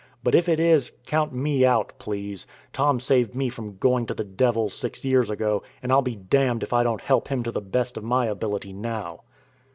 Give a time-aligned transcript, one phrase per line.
[0.23, 2.47] But if it is, count me out, please.
[2.73, 6.63] Tom saved me from going to the devil, six years ago; and I'll be damned
[6.63, 9.21] if I don't help him to the best of my ability now."